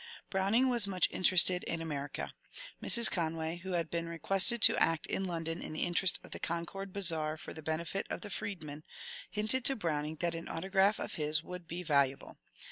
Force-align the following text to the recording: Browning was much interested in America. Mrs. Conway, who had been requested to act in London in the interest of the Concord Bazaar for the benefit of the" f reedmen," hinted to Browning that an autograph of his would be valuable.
Browning 0.31 0.67
was 0.67 0.87
much 0.87 1.07
interested 1.11 1.63
in 1.65 1.79
America. 1.79 2.33
Mrs. 2.81 3.11
Conway, 3.11 3.57
who 3.57 3.73
had 3.73 3.91
been 3.91 4.09
requested 4.09 4.59
to 4.63 4.75
act 4.81 5.05
in 5.05 5.25
London 5.25 5.61
in 5.61 5.73
the 5.73 5.83
interest 5.83 6.19
of 6.23 6.31
the 6.31 6.39
Concord 6.39 6.91
Bazaar 6.91 7.37
for 7.37 7.53
the 7.53 7.61
benefit 7.61 8.07
of 8.09 8.21
the" 8.21 8.33
f 8.35 8.39
reedmen," 8.41 8.81
hinted 9.29 9.63
to 9.65 9.75
Browning 9.75 10.15
that 10.15 10.33
an 10.33 10.49
autograph 10.49 10.97
of 10.99 11.13
his 11.21 11.43
would 11.43 11.67
be 11.67 11.83
valuable. 11.83 12.39